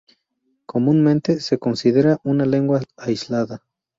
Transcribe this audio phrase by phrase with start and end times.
[0.65, 3.61] Comúnmente se considera una lengua aislada.